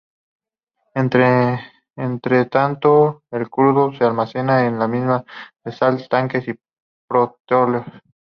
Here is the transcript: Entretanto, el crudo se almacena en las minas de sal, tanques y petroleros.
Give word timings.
Entretanto, 1.95 3.21
el 3.29 3.51
crudo 3.51 3.93
se 3.93 4.03
almacena 4.03 4.65
en 4.65 4.79
las 4.79 4.89
minas 4.89 5.23
de 5.63 5.71
sal, 5.71 6.07
tanques 6.09 6.47
y 6.47 6.59
petroleros. 7.07 7.85